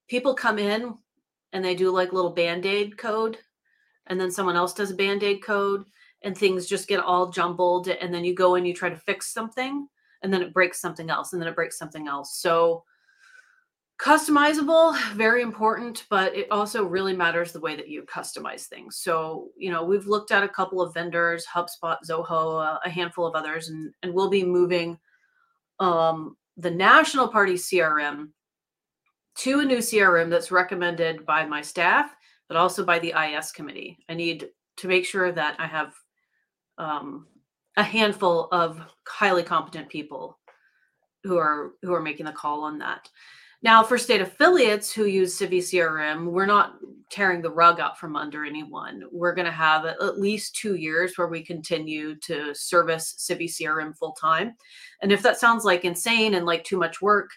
[0.08, 0.96] people come in
[1.54, 3.38] and they do like little band aid code,
[4.08, 5.84] and then someone else does a band aid code,
[6.22, 7.88] and things just get all jumbled.
[7.88, 9.88] And then you go and you try to fix something,
[10.22, 12.38] and then it breaks something else, and then it breaks something else.
[12.38, 12.84] So,
[14.00, 19.50] customizable very important but it also really matters the way that you customize things so
[19.56, 23.70] you know we've looked at a couple of vendors hubspot zoho a handful of others
[23.70, 24.98] and and we'll be moving
[25.82, 28.30] um, the national party CRM
[29.38, 32.16] to a new CRM that's recommended by my staff,
[32.48, 33.98] but also by the IS committee.
[34.08, 35.94] I need to make sure that I have
[36.78, 37.28] um,
[37.78, 40.38] a handful of highly competent people
[41.24, 43.10] who are who are making the call on that.
[43.64, 46.76] Now, for state affiliates who use Civi CRM, we're not
[47.12, 49.04] tearing the rug out from under anyone.
[49.12, 53.96] We're going to have at least two years where we continue to service Civi CRM
[53.96, 54.56] full time.
[55.02, 57.30] And if that sounds like insane and like too much work,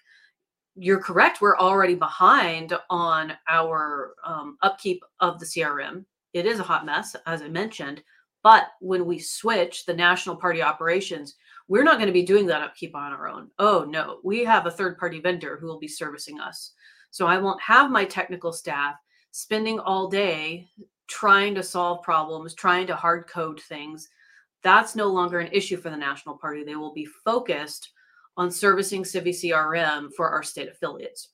[0.77, 1.41] you're correct.
[1.41, 6.05] We're already behind on our um, upkeep of the CRM.
[6.33, 8.03] It is a hot mess, as I mentioned.
[8.45, 11.35] But when we switch the national party operations,
[11.67, 13.49] we're not going to be doing that upkeep on our own.
[13.59, 16.73] Oh, no, we have a third party vendor who will be servicing us.
[17.11, 18.97] So I won't have my technical staff
[19.31, 20.69] spending all day
[21.07, 24.09] trying to solve problems, trying to hard code things.
[24.63, 26.65] That's no longer an issue for the National Party.
[26.65, 27.93] They will be focused
[28.37, 31.31] on servicing Civi CRM for our state affiliates.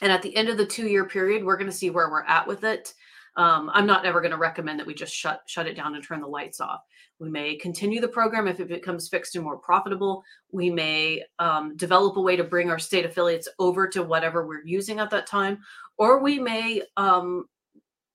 [0.00, 2.24] And at the end of the two year period, we're going to see where we're
[2.24, 2.94] at with it.
[3.36, 6.02] Um, I'm not ever going to recommend that we just shut shut it down and
[6.02, 6.80] turn the lights off.
[7.18, 10.22] We may continue the program if it becomes fixed and more profitable.
[10.52, 14.64] We may um, develop a way to bring our state affiliates over to whatever we're
[14.64, 15.58] using at that time,
[15.98, 17.46] or we may um,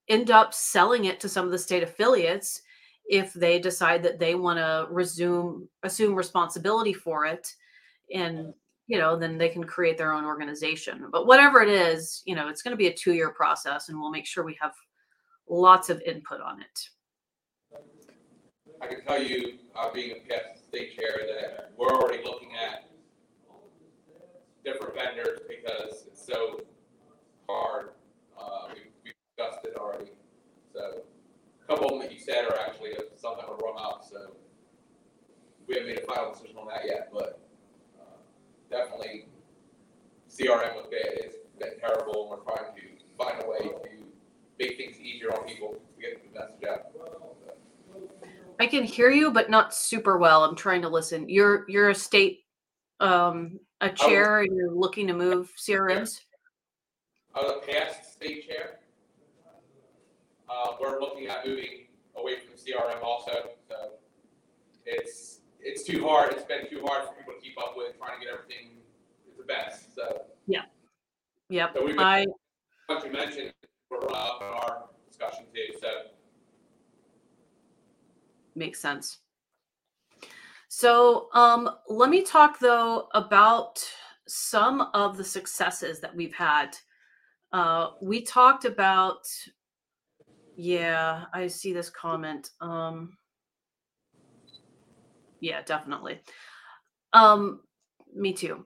[0.08, 2.62] end up selling it to some of the state affiliates
[3.06, 7.54] if they decide that they want to resume assume responsibility for it
[8.14, 8.54] and
[8.88, 12.48] you know then they can create their own organization but whatever it is you know
[12.48, 14.74] it's going to be a two year process and we'll make sure we have
[15.50, 16.90] lots of input on it
[18.82, 22.90] I can tell you, uh, being a past state chair, that we're already looking at
[24.66, 26.62] different vendors because it's so
[27.48, 27.90] hard.
[28.40, 30.12] Uh, we, we discussed it already.
[30.74, 31.04] So
[31.64, 34.04] a couple of them that you said are actually some that were rung up.
[34.10, 34.32] So
[35.68, 37.40] we haven't made a final decision on that yet, but
[38.00, 38.18] uh,
[38.72, 39.28] definitely
[40.28, 41.18] CRM was bad.
[41.18, 42.82] It's been terrible, and we're trying to
[43.16, 44.01] find a way to
[44.62, 46.92] make things easier on people to get the message out.
[48.60, 50.44] I can hear you, but not super well.
[50.44, 51.28] I'm trying to listen.
[51.28, 52.42] You're you're a state
[53.00, 56.22] um a chair and you're looking to move CRMs?
[57.34, 58.80] I was past state chair.
[60.48, 63.32] Uh, we're looking at moving away from CRM also,
[63.70, 63.76] so
[64.86, 68.20] it's, it's too hard, it's been too hard for people to keep up with, trying
[68.20, 68.78] to get everything
[69.38, 70.24] the best, so.
[70.46, 70.64] Yeah,
[71.50, 71.72] yep.
[71.74, 72.26] So we've been- I
[72.90, 73.54] Like you mentioned,
[73.92, 75.46] our discussion
[78.56, 79.20] makes sense.
[80.68, 83.84] So, um, let me talk though about
[84.28, 86.78] some of the successes that we've had.
[87.52, 89.28] Uh, we talked about,
[90.56, 92.52] yeah, I see this comment.
[92.62, 93.18] Um,
[95.42, 96.22] yeah, definitely.
[97.12, 97.62] Um,
[98.16, 98.66] me too.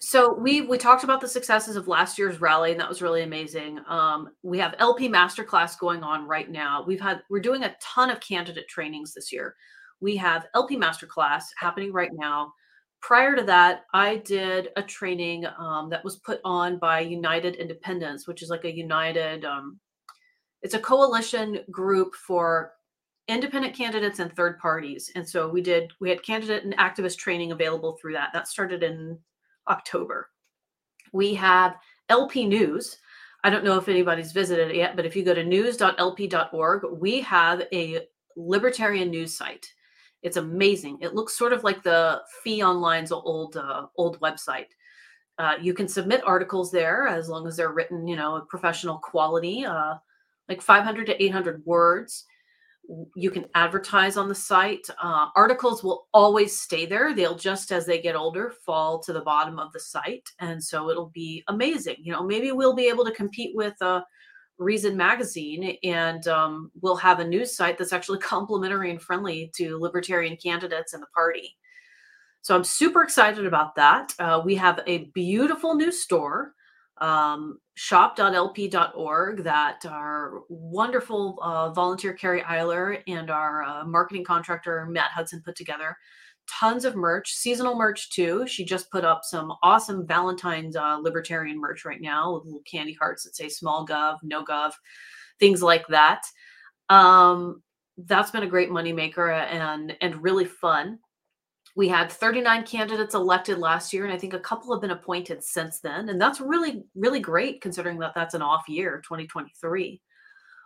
[0.00, 3.22] So we we talked about the successes of last year's rally, and that was really
[3.22, 3.80] amazing.
[3.88, 6.84] Um, we have LP Masterclass going on right now.
[6.86, 9.56] We've had we're doing a ton of candidate trainings this year.
[10.00, 12.52] We have LP Masterclass happening right now.
[13.00, 18.28] Prior to that, I did a training um, that was put on by United Independence,
[18.28, 19.44] which is like a united.
[19.44, 19.80] Um,
[20.62, 22.72] it's a coalition group for
[23.26, 25.10] independent candidates and third parties.
[25.16, 28.30] And so we did we had candidate and activist training available through that.
[28.32, 29.18] That started in
[29.68, 30.30] October.
[31.12, 31.76] We have
[32.08, 32.98] LP News.
[33.44, 37.20] I don't know if anybody's visited it yet, but if you go to news.lp.org, we
[37.20, 38.00] have a
[38.36, 39.72] libertarian news site.
[40.22, 40.98] It's amazing.
[41.00, 44.66] It looks sort of like the Fee Online's old uh, old website.
[45.38, 49.64] Uh, you can submit articles there as long as they're written, you know, professional quality,
[49.64, 49.94] uh,
[50.48, 52.24] like 500 to 800 words
[53.14, 54.86] you can advertise on the site.
[55.02, 57.14] Uh, articles will always stay there.
[57.14, 60.90] They'll just as they get older fall to the bottom of the site, and so
[60.90, 61.96] it'll be amazing.
[62.00, 64.02] You know, maybe we'll be able to compete with uh,
[64.58, 69.78] Reason Magazine, and um, we'll have a news site that's actually complimentary and friendly to
[69.78, 71.56] libertarian candidates in the party.
[72.40, 74.14] So I'm super excited about that.
[74.18, 76.54] Uh, we have a beautiful new store
[77.00, 85.12] um, shop.lp.org that our wonderful uh, volunteer Carrie Eiler and our uh, marketing contractor Matt
[85.12, 85.96] Hudson put together.
[86.50, 88.44] Tons of merch, seasonal merch too.
[88.48, 92.94] She just put up some awesome Valentine's uh, libertarian merch right now with little candy
[92.94, 94.72] hearts that say small gov, no gov,
[95.38, 96.24] things like that.
[96.88, 97.62] Um,
[97.96, 100.98] that's been a great moneymaker and and really fun.
[101.78, 105.44] We had 39 candidates elected last year, and I think a couple have been appointed
[105.44, 106.08] since then.
[106.08, 110.02] And that's really, really great considering that that's an off year, 2023.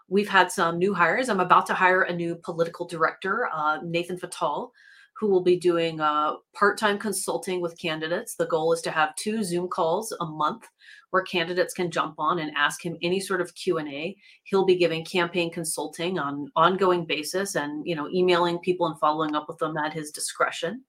[0.09, 1.29] We've had some new hires.
[1.29, 4.73] I'm about to hire a new political director, uh, Nathan Fatal,
[5.19, 8.35] who will be doing uh, part-time consulting with candidates.
[8.35, 10.67] The goal is to have two Zoom calls a month
[11.11, 14.17] where candidates can jump on and ask him any sort of Q&A.
[14.45, 19.35] He'll be giving campaign consulting on ongoing basis and, you know, emailing people and following
[19.35, 20.83] up with them at his discretion.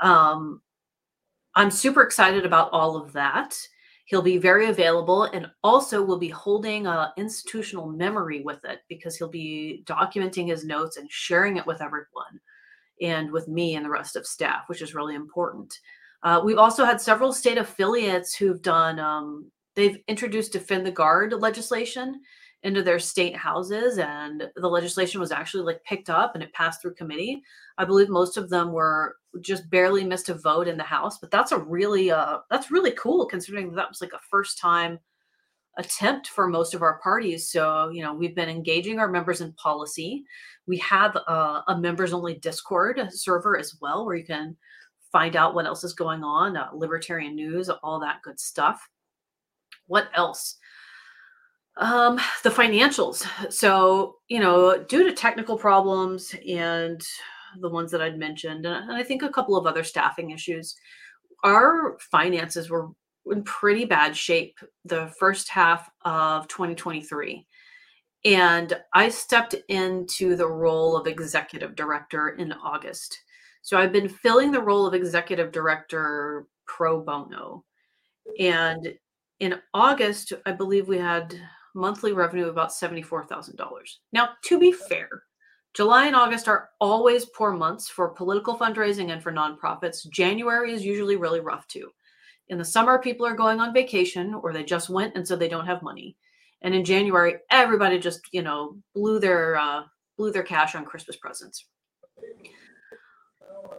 [0.00, 0.60] Um,
[1.54, 3.56] I'm super excited about all of that.
[4.06, 9.16] He'll be very available and also will be holding a institutional memory with it because
[9.16, 12.40] he'll be documenting his notes and sharing it with everyone
[13.00, 15.72] and with me and the rest of staff, which is really important.
[16.22, 21.32] Uh, we've also had several state affiliates who've done, um, they've introduced Defend the Guard
[21.32, 22.20] legislation
[22.62, 26.82] into their state houses and the legislation was actually like picked up and it passed
[26.82, 27.42] through committee
[27.78, 31.30] i believe most of them were just barely missed a vote in the house but
[31.30, 34.98] that's a really uh that's really cool considering that was like a first time
[35.76, 37.48] attempt for most of our parties.
[37.48, 40.24] So you know we've been engaging our members in policy.
[40.66, 44.56] We have a, a members only discord server as well where you can
[45.12, 48.88] find out what else is going on uh, libertarian news all that good stuff.
[49.86, 50.56] What else?
[51.76, 53.26] Um, the financials.
[53.52, 57.00] So, you know, due to technical problems and
[57.58, 60.76] the ones that I'd mentioned, and I think a couple of other staffing issues,
[61.42, 62.88] our finances were
[63.26, 67.46] in pretty bad shape the first half of 2023.
[68.24, 73.18] And I stepped into the role of executive director in August.
[73.62, 77.64] So I've been filling the role of executive director pro bono.
[78.38, 78.94] And
[79.40, 81.34] in August, I believe we had
[81.74, 83.56] monthly revenue of about $74,000.
[84.12, 85.08] Now, to be fair,
[85.74, 90.08] July and August are always poor months for political fundraising and for nonprofits.
[90.08, 91.90] January is usually really rough too.
[92.48, 95.48] In the summer, people are going on vacation or they just went and so they
[95.48, 96.16] don't have money.
[96.62, 99.84] And in January, everybody just, you know, blew their uh,
[100.18, 101.66] blew their cash on Christmas presents.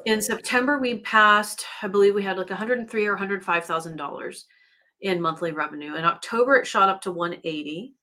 [0.06, 4.46] In September, we passed, I believe we had like 103 or 105 thousand dollars
[5.02, 5.96] in monthly revenue.
[5.96, 7.94] In October, it shot up to 180,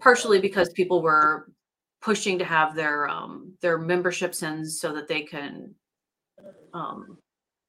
[0.00, 1.48] partially because people were
[2.04, 5.74] pushing to have their um, their memberships in so that they can
[6.74, 7.16] um,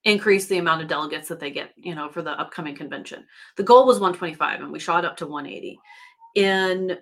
[0.03, 3.25] increase the amount of delegates that they get, you know, for the upcoming convention.
[3.55, 5.79] The goal was 125 and we shot up to 180.
[6.35, 6.97] In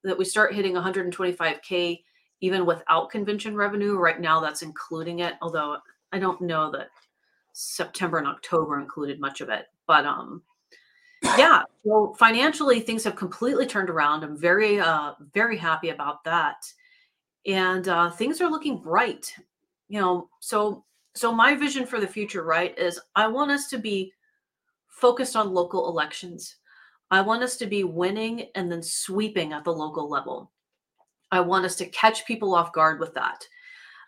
[0.03, 2.03] that we start hitting 125k
[2.41, 3.97] even without convention revenue.
[3.97, 5.77] Right now, that's including it, although
[6.11, 6.89] I don't know that
[7.53, 9.65] September and October included much of it.
[9.87, 10.41] But um,
[11.23, 14.23] yeah so financially things have completely turned around.
[14.23, 16.57] I'm very uh very happy about that.
[17.45, 19.33] And uh things are looking bright
[19.87, 20.83] you know so
[21.15, 24.13] so my vision for the future right is i want us to be
[25.01, 26.57] focused on local elections.
[27.09, 30.51] I want us to be winning and then sweeping at the local level.
[31.31, 33.45] I want us to catch people off guard with that.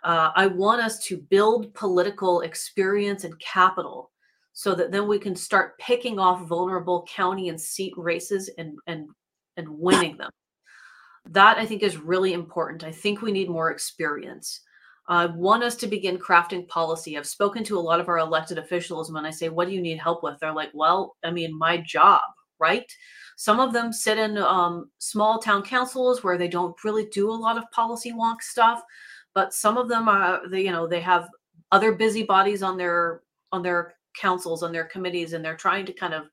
[0.03, 4.11] Uh, i want us to build political experience and capital
[4.53, 9.09] so that then we can start picking off vulnerable county and seat races and and
[9.57, 10.31] and winning them.
[11.29, 12.83] That i think is really important.
[12.83, 14.61] I think we need more experience.
[15.09, 17.17] I want us to begin crafting policy.
[17.17, 19.81] I've spoken to a lot of our elected officials when i say what do you
[19.81, 20.39] need help with?
[20.39, 22.21] They're like well i mean my job
[22.59, 22.89] right?
[23.35, 27.33] Some of them sit in um, small town councils where they don't really do a
[27.33, 28.81] lot of policy wonk stuff
[29.33, 31.27] but some of them are they, you know they have
[31.71, 35.93] other busy bodies on their on their councils on their committees and they're trying to
[35.93, 36.25] kind of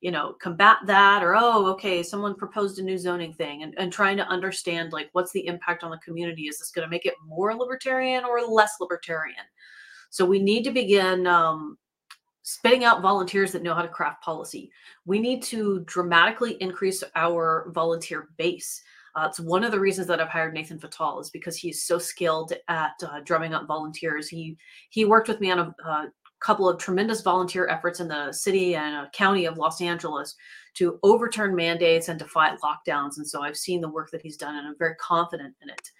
[0.00, 3.92] you know combat that or oh okay someone proposed a new zoning thing and, and
[3.92, 6.42] trying to understand like what's the impact on the community?
[6.42, 9.44] Is this going to make it more libertarian or less libertarian?
[10.10, 11.78] So we need to begin um,
[12.42, 14.70] spitting out volunteers that know how to craft policy.
[15.04, 18.82] We need to dramatically increase our volunteer base.
[19.14, 21.98] Uh, it's one of the reasons that I've hired Nathan Fatal is because he's so
[21.98, 24.28] skilled at uh, drumming up volunteers.
[24.28, 24.56] He
[24.90, 26.06] he worked with me on a uh,
[26.40, 30.34] couple of tremendous volunteer efforts in the city and uh, county of Los Angeles
[30.74, 33.16] to overturn mandates and defy lockdowns.
[33.16, 35.90] And so I've seen the work that he's done, and I'm very confident in it.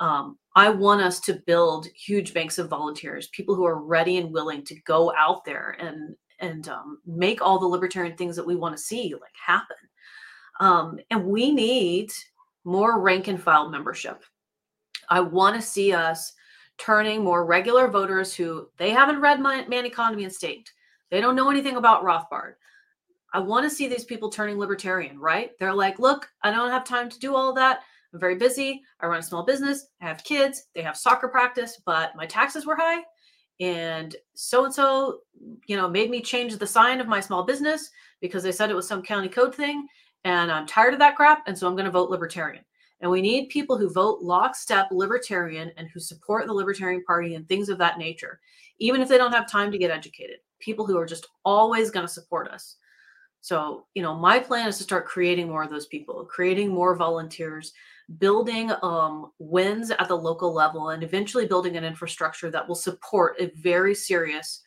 [0.00, 4.32] Um, I want us to build huge banks of volunteers, people who are ready and
[4.32, 8.54] willing to go out there and and um, make all the libertarian things that we
[8.54, 9.76] want to see like happen.
[10.60, 12.10] Um, and we need
[12.64, 14.22] more rank and file membership.
[15.08, 16.32] I want to see us
[16.78, 20.72] turning more regular voters who they haven't read Man, Man Economy and State.
[21.10, 22.54] They don't know anything about Rothbard.
[23.32, 25.50] I want to see these people turning libertarian, right?
[25.58, 27.80] They're like, look, I don't have time to do all that.
[28.12, 28.82] I'm very busy.
[29.00, 29.88] I run a small business.
[30.00, 30.64] I have kids.
[30.74, 33.02] They have soccer practice, but my taxes were high.
[33.60, 35.20] And so and so,
[35.66, 38.76] you know, made me change the sign of my small business because they said it
[38.76, 39.86] was some county code thing.
[40.24, 41.46] And I'm tired of that crap.
[41.46, 42.64] And so I'm going to vote libertarian.
[43.00, 47.46] And we need people who vote lockstep libertarian and who support the Libertarian Party and
[47.46, 48.40] things of that nature,
[48.78, 50.38] even if they don't have time to get educated.
[50.58, 52.76] People who are just always going to support us.
[53.40, 56.96] So, you know, my plan is to start creating more of those people, creating more
[56.96, 57.72] volunteers,
[58.18, 63.36] building um, wins at the local level, and eventually building an infrastructure that will support
[63.38, 64.62] a very serious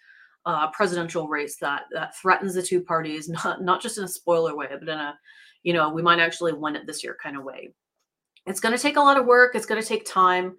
[0.45, 4.55] uh, presidential race that that threatens the two parties, not not just in a spoiler
[4.55, 5.19] way, but in a,
[5.63, 7.73] you know, we might actually win it this year kind of way
[8.45, 10.55] it's going to take a lot of work it's going to take time.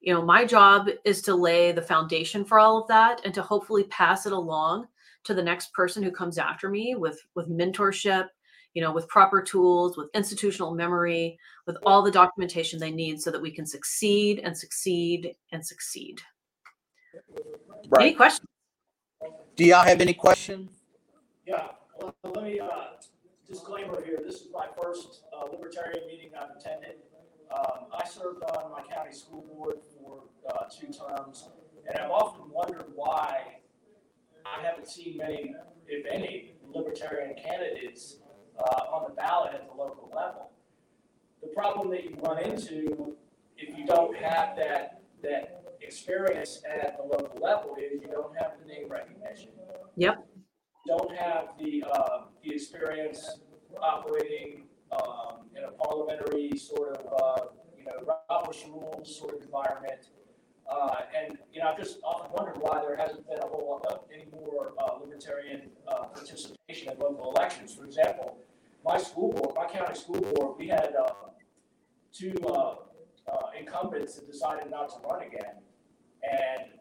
[0.00, 3.42] You know my job is to lay the foundation for all of that and to
[3.42, 4.86] hopefully pass it along
[5.24, 8.26] to the next person who comes after me with with mentorship
[8.74, 13.30] you know with proper tools with institutional memory with all the documentation they need so
[13.30, 16.20] that we can succeed and succeed and succeed.
[17.88, 18.06] Right.
[18.06, 18.48] any questions?
[19.54, 20.70] Do y'all have any questions?
[21.46, 21.68] Yeah
[22.02, 22.68] well, let me uh,
[23.46, 24.18] disclaimer here.
[24.24, 26.96] This is my first uh, libertarian meeting i've attended
[27.54, 31.48] um, I served on my county school board for uh, two terms,
[31.86, 33.58] and I've often wondered why
[34.44, 35.54] I haven't seen many,
[35.86, 38.16] if any, libertarian candidates
[38.58, 40.50] uh, on the ballot at the local level.
[41.42, 43.16] The problem that you run into
[43.56, 48.52] if you don't have that that experience at the local level is you don't have
[48.60, 49.50] the name recognition.
[49.96, 50.26] Yep.
[50.86, 53.38] Don't have the, uh, the experience
[53.80, 57.44] operating, um, in a parliamentary sort of, uh,
[57.78, 60.08] you know, Robert's rules sort of environment.
[60.70, 63.92] Uh, and, you know, I've just often wondered why there hasn't been a whole lot
[63.92, 67.74] of, any more, uh, libertarian, uh, participation in local elections.
[67.74, 68.38] For example,
[68.84, 71.12] my school board, my county school board, we had, uh,
[72.12, 72.76] two, uh,
[73.30, 75.56] uh, incumbents that decided not to run again.
[76.22, 76.72] And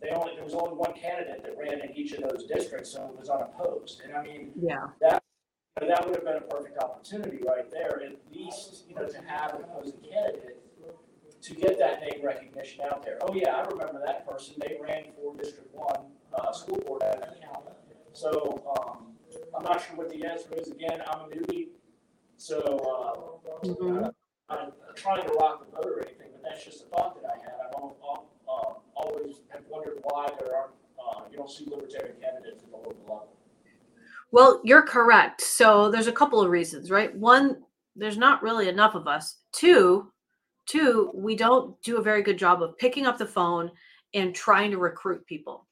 [0.00, 3.04] they only, there was only one candidate that ran in each of those districts, so
[3.12, 4.00] it was unopposed.
[4.04, 4.76] And I mean, Yeah.
[5.02, 5.17] you
[5.80, 9.18] know, that would have been a perfect opportunity right there, at least, you know, to
[9.26, 10.56] have an opposing candidate
[11.42, 13.18] to get that name recognition out there.
[13.22, 17.22] Oh, yeah, I remember that person, they ran for District One, uh, school board out
[17.22, 17.70] of county.
[18.12, 19.14] So, um,
[19.56, 21.68] I'm not sure what the answer is, again, I'm a newbie,
[22.36, 24.12] so, uh, Mhm.
[24.48, 27.36] I'm trying to rock the boat or anything, but that's just a thought that I
[27.38, 27.54] had.
[27.60, 32.16] I've al- al- uh, always have wondered why there aren't, uh, you don't see libertarian
[32.20, 33.28] candidates at the local level.
[34.30, 35.40] Well, you're correct.
[35.40, 37.14] So there's a couple of reasons, right?
[37.16, 37.62] One,
[37.96, 39.38] there's not really enough of us.
[39.52, 40.12] Two,
[40.66, 43.70] two, we don't do a very good job of picking up the phone
[44.14, 45.66] and trying to recruit people.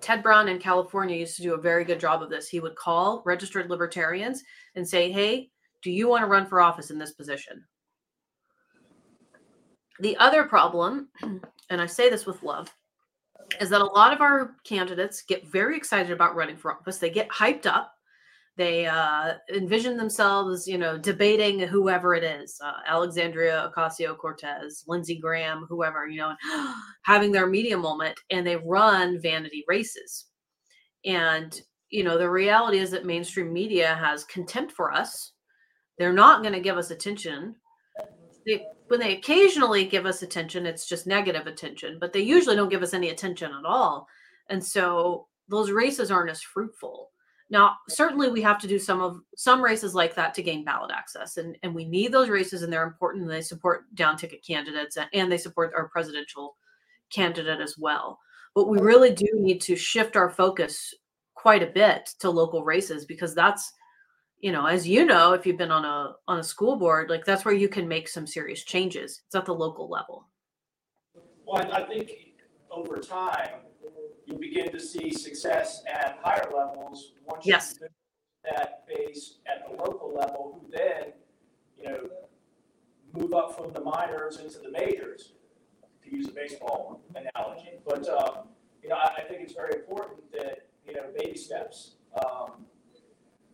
[0.00, 2.48] Ted Brown in California used to do a very good job of this.
[2.48, 4.42] He would call registered libertarians
[4.76, 5.50] and say, "Hey,
[5.82, 7.64] do you want to run for office in this position?"
[10.00, 12.72] The other problem, and I say this with love,
[13.60, 16.98] is that a lot of our candidates get very excited about running for office.
[16.98, 17.92] They get hyped up.
[18.56, 25.16] They uh, envision themselves, you know, debating whoever it is, uh, Alexandria Ocasio Cortez, Lindsey
[25.16, 26.34] Graham, whoever, you know,
[27.04, 30.26] having their media moment, and they run vanity races.
[31.04, 31.60] And
[31.90, 35.32] you know, the reality is that mainstream media has contempt for us.
[35.98, 37.56] They're not going to give us attention.
[38.46, 42.68] They, when they occasionally give us attention, it's just negative attention, but they usually don't
[42.70, 44.06] give us any attention at all.
[44.48, 47.10] And so those races aren't as fruitful.
[47.50, 50.90] Now, certainly we have to do some of some races like that to gain ballot
[50.94, 51.38] access.
[51.38, 54.96] And, and we need those races and they're important and they support down ticket candidates
[54.96, 56.56] and- and they support our presidential
[57.10, 58.18] candidate as well.
[58.54, 60.94] But we really do need to shift our focus
[61.34, 63.72] quite a bit to local races because that's
[64.40, 67.24] you know as you know if you've been on a on a school board like
[67.24, 70.28] that's where you can make some serious changes it's at the local level
[71.46, 72.10] Well, I think
[72.70, 73.60] over time,
[74.26, 77.78] you'll begin to see success at higher levels once you Yes.
[77.78, 77.90] build
[78.44, 81.12] that base at the local level, who then,
[81.76, 82.08] you know,
[83.14, 85.32] move up from the minors into the majors,
[86.04, 87.72] to use a baseball analogy.
[87.86, 88.48] But, um,
[88.82, 92.66] you know, I, I think it's very important that, you know, baby steps, um,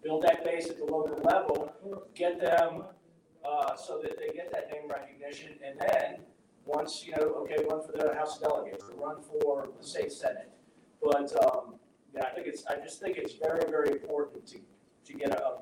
[0.04, 1.72] build that base at the local level,
[2.14, 2.84] get them,
[3.44, 6.20] uh, so that they get that name recognition, and then,
[6.66, 10.12] once, you know, okay, run for the House of Delegates, or run for the state
[10.12, 10.50] senate.
[11.02, 11.76] But, um,
[12.14, 14.58] yeah, I think it's, I just think it's very, very important to,
[15.06, 15.58] to get a,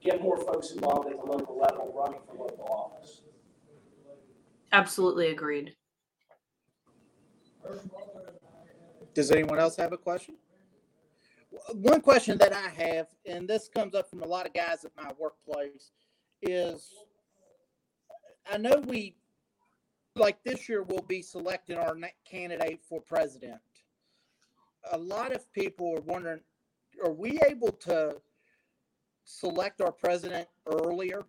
[0.00, 3.22] get more folks involved at the local level, running for local office.
[4.72, 5.74] absolutely agreed
[9.14, 10.34] Does anyone else have a question?
[11.74, 14.92] One question that I have, and this comes up from a lot of guys at
[14.96, 15.92] my workplace,
[16.42, 16.92] is
[18.52, 19.16] I know we,
[20.16, 21.96] like this year, we'll be selecting our
[22.28, 23.60] candidate for president.
[24.92, 26.40] A lot of people are wondering,
[27.04, 28.16] are we able to
[29.24, 31.22] select our president earlier?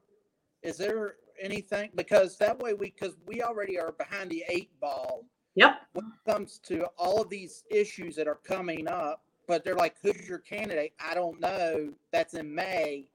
[0.63, 5.25] Is there anything, because that way we, because we already are behind the eight ball
[5.55, 9.23] yep when it comes to all of these issues that are coming up,
[9.53, 10.93] but they're like, who's your candidate?
[10.99, 11.93] I don't know.
[12.11, 13.05] That's in May.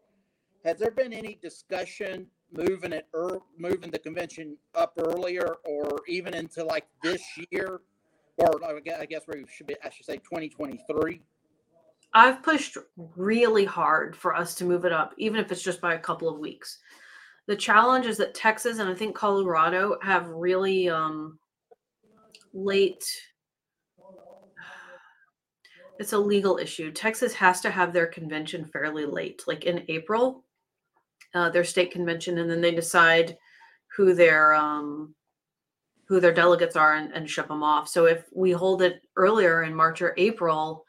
[0.64, 6.34] Has there been any discussion moving it or moving the convention up earlier or even
[6.34, 7.20] into like this
[7.50, 7.80] year?
[8.36, 11.20] Or I gue- I guess we should be, I should say 2023.
[12.14, 12.78] i've pushed
[13.16, 16.26] really hard for us to move it up even if it's just by a couple
[16.26, 16.78] of weeks
[17.48, 21.38] the challenge is that texas and i think colorado have really um
[22.54, 23.04] late
[25.98, 26.92] it's a legal issue.
[26.92, 30.44] Texas has to have their convention fairly late like in april
[31.34, 33.36] uh, their state convention and then they decide
[33.96, 35.14] who their um
[36.06, 37.86] who their delegates are and, and ship them off.
[37.86, 40.84] So if we hold it earlier in march or april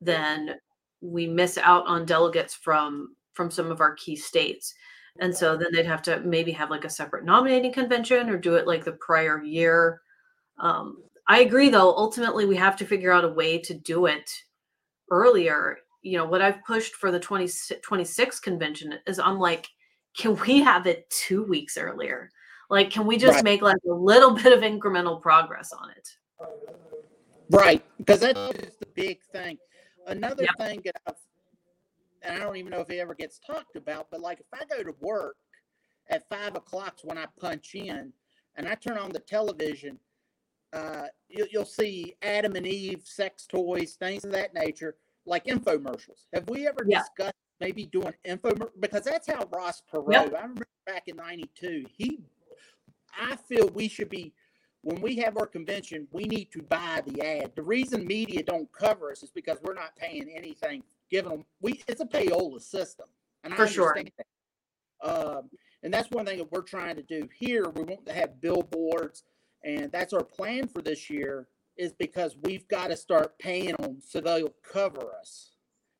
[0.00, 0.54] then
[1.00, 4.74] we miss out on delegates from from some of our key states.
[5.20, 8.54] And so then they'd have to maybe have like a separate nominating convention or do
[8.54, 10.00] it like the prior year
[10.58, 14.30] um, i agree though ultimately we have to figure out a way to do it
[15.10, 17.48] earlier you know what i've pushed for the 20,
[17.82, 19.68] 26 convention is i'm like
[20.16, 22.28] can we have it two weeks earlier
[22.70, 23.44] Like, can we just Right.
[23.44, 26.08] make like a little bit of incremental progress on it?
[27.50, 29.58] Right, because that is the big thing.
[30.06, 31.16] Another thing that I've,
[32.22, 34.64] and I don't even know if it ever gets talked about, but like if I
[34.64, 35.36] go to work
[36.08, 38.10] at five o'clock when I punch in
[38.56, 39.98] and I turn on the television,
[40.72, 44.96] uh, you, you'll see Adam and Eve, sex toys, things of that nature,
[45.26, 46.26] like infomercials.
[46.32, 47.00] Have we ever Yeah.
[47.00, 48.70] discussed maybe doing infomercials?
[48.80, 50.34] Because that's how Ross Perot, Yep.
[50.34, 52.20] I remember back in 92, he,
[53.18, 54.32] I feel we should be
[54.84, 57.52] when we have our convention, we need to buy the ad.
[57.54, 60.82] The reason media don't cover us is because we're not paying anything.
[61.08, 63.06] Giving them, we it's a payola system,
[63.44, 63.96] and For I sure.
[63.96, 65.08] that.
[65.08, 65.50] Um,
[65.84, 67.68] and that's one thing that we're trying to do here.
[67.70, 69.22] We want to have billboards,
[69.64, 71.48] and that's our plan for this year.
[71.78, 75.52] Is because we've got to start paying them so they'll cover us.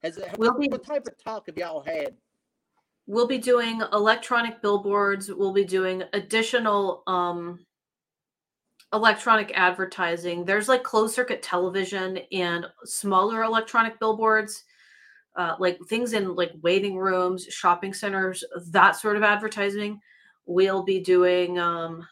[0.02, 2.14] Has We'll what, be- what type of talk have y'all had?
[3.06, 5.30] We'll be doing electronic billboards.
[5.32, 7.64] We'll be doing additional um,
[8.92, 10.44] electronic advertising.
[10.44, 14.64] There's like closed circuit television and smaller electronic billboards,
[15.36, 20.00] uh, like things in like waiting rooms, shopping centers, that sort of advertising.
[20.46, 22.06] We'll be doing um,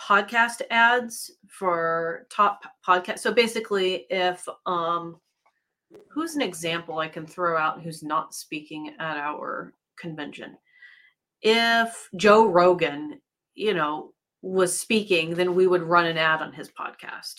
[0.00, 3.20] podcast ads for top podcast.
[3.20, 5.20] So basically, if um,
[6.08, 10.56] who's an example I can throw out who's not speaking at our convention?
[11.42, 13.20] If Joe Rogan,
[13.54, 17.34] you know, was speaking, then we would run an ad on his podcast.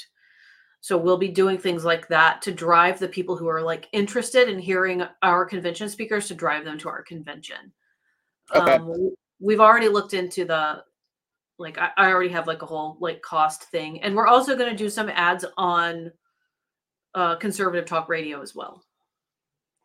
[0.82, 4.47] So we'll be doing things like that to drive the people who are like interested
[4.47, 7.74] in hearing our convention speakers to drive them to our convention.
[8.55, 8.74] Okay.
[8.74, 10.84] Um, we- we've already looked into the
[11.60, 14.70] like I, I already have like a whole like cost thing and we're also going
[14.70, 16.12] to do some ads on
[17.16, 18.84] uh conservative talk radio as well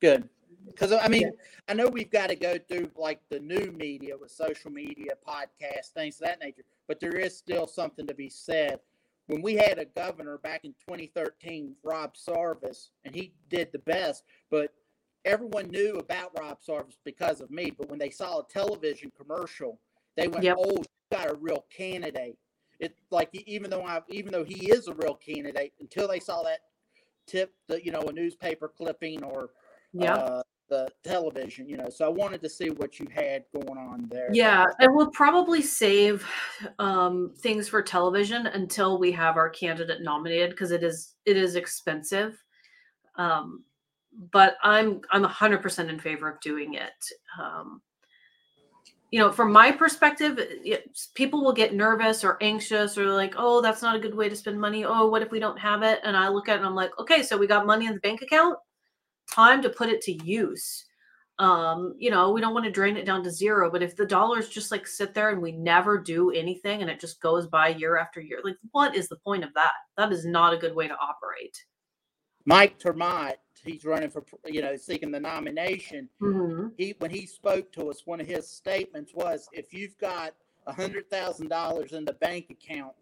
[0.02, 0.28] Good.
[0.66, 1.30] Because I mean,
[1.68, 5.92] I know we've got to go through like the new media with social media, podcasts,
[5.94, 8.80] things of that nature, but there is still something to be said.
[9.28, 14.24] When we had a governor back in 2013, Rob Sarvis, and he did the best,
[14.50, 14.74] but
[15.24, 17.70] everyone knew about Rob Sarvis because of me.
[17.70, 19.78] But when they saw a television commercial,
[20.16, 20.56] they went, Yep.
[20.58, 20.82] "Oh,
[21.12, 22.36] got a real candidate."
[22.80, 26.42] It's like even though I even though he is a real candidate, until they saw
[26.42, 26.60] that
[27.26, 29.50] tip, the you know a newspaper clipping or
[29.92, 31.90] yeah uh, the television, you know.
[31.90, 34.30] So I wanted to see what you had going on there.
[34.32, 36.26] yeah and we'll probably save
[36.78, 41.56] um things for television until we have our candidate nominated because it is it is
[41.56, 42.42] expensive
[43.16, 43.64] um
[44.32, 47.04] but i'm i'm 100% in favor of doing it
[47.40, 47.82] um
[49.12, 50.40] you know from my perspective
[51.14, 54.34] people will get nervous or anxious or like oh that's not a good way to
[54.34, 54.84] spend money.
[54.84, 56.00] Oh what if we don't have it?
[56.02, 58.00] And i look at it and i'm like okay so we got money in the
[58.00, 58.58] bank account.
[59.30, 60.86] Time to put it to use.
[61.38, 64.06] Um you know we don't want to drain it down to zero but if the
[64.06, 67.68] dollars just like sit there and we never do anything and it just goes by
[67.68, 69.72] year after year like what is the point of that?
[69.98, 71.62] That is not a good way to operate.
[72.46, 76.08] Mike ter Maat, he's running for, you know, seeking the nomination.
[76.20, 76.68] mm-hmm.
[76.76, 80.34] He when he spoke to us, one of his statements was, "If you've got
[80.66, 82.92] a hundred thousand dollars in the bank account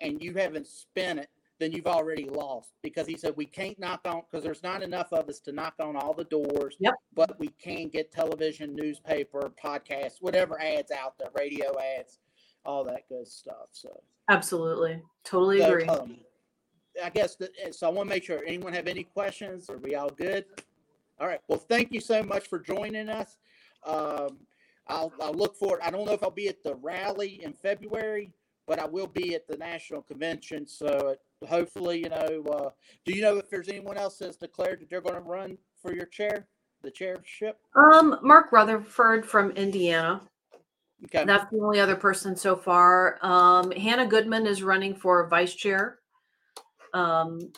[0.00, 1.28] and you haven't spent it,
[1.58, 5.12] then you've already lost." Because he said we can't knock on because there's not enough
[5.12, 6.76] of us to knock on all the doors.
[6.80, 6.94] Yep.
[7.14, 12.18] But we can get television, newspaper, podcasts, whatever ads out there, radio ads,
[12.64, 13.68] all that good stuff.
[13.72, 14.02] So.
[14.28, 16.18] absolutely totally So, agree um,
[17.02, 19.68] I guess that, so I want to make sure anyone have any questions?
[19.70, 20.44] Are we all good?
[21.20, 21.40] All right.
[21.48, 23.38] Well, thank you so much for joining us.
[23.86, 24.38] Um,
[24.86, 25.80] I'll, I'll look forward.
[25.82, 28.32] I don't know if I'll be at the rally in February,
[28.66, 30.66] but I will be at the national convention.
[30.66, 32.70] So hopefully, you know, uh,
[33.04, 35.92] do you know if there's anyone else that's declared that they're going to run for
[35.92, 36.46] your chair,
[36.82, 37.58] the chairship?
[37.74, 40.20] um mark rutherford from indiana
[41.04, 41.24] Okay.
[41.24, 43.24] That's the only other person so far.
[43.24, 45.98] Um, Hannah Goodman is running for vice chair.
[46.94, 47.52] Um,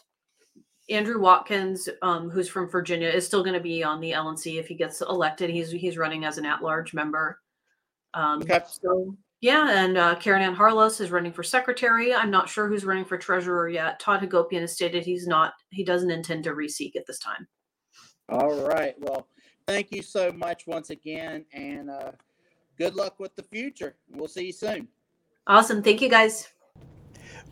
[0.89, 4.67] Andrew Watkins, um, who's from Virginia, is still going to be on the LNC if
[4.67, 5.49] he gets elected.
[5.49, 7.41] He's he's running as an at-large member.
[8.15, 8.61] Um, Okay.
[8.67, 12.15] So yeah, and uh, Caryn Ann Harlos is running for secretary.
[12.15, 13.99] I'm not sure who's running for treasurer yet.
[13.99, 15.55] Todd Hagopian has stated he's not.
[15.71, 17.47] He doesn't intend to reseek at this time.
[18.29, 18.95] All right.
[18.99, 19.29] Well,
[19.67, 22.13] thank you so much once again, and uh,
[22.77, 23.97] good luck with the future.
[24.11, 24.89] We'll see you soon.
[25.47, 25.83] Awesome.
[25.83, 26.49] Thank you, guys.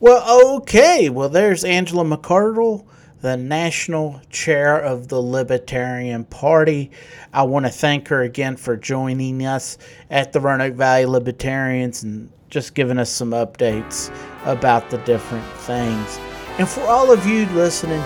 [0.01, 1.09] Well, okay.
[1.09, 2.87] Well, there's Angela McCardle,
[3.21, 6.93] the national chair of the Libertarian Party.
[7.33, 9.77] I want to thank her again for joining us
[10.09, 16.19] at the Roanoke Valley Libertarians and just giving us some updates about the different things.
[16.59, 18.01] And for all of you listening,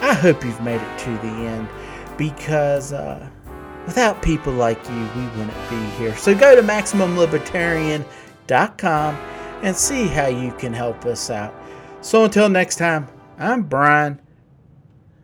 [0.00, 1.68] I hope you've made it to the end
[2.18, 3.24] because uh,
[3.86, 6.16] without people like you, we wouldn't be here.
[6.16, 8.04] So go to Maximum Libertarian
[8.48, 11.54] www.libtarianmedia.com and see how you can help us out.
[12.00, 14.20] So until next time, I'm Brian.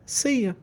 [0.06, 0.56] See you.